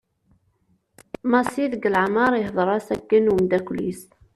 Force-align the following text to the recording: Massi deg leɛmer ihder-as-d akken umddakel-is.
Massi 1.29 1.65
deg 1.73 1.83
leɛmer 1.93 2.31
ihder-as-d 2.41 2.89
akken 2.95 3.29
umddakel-is. 3.33 4.01